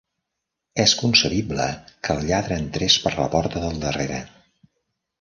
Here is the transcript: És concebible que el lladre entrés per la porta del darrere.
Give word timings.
És 0.83 0.95
concebible 1.01 1.69
que 2.07 2.15
el 2.15 2.25
lladre 2.31 2.59
entrés 2.65 2.99
per 3.07 3.15
la 3.23 3.31
porta 3.39 3.65
del 3.69 3.81
darrere. 3.89 4.23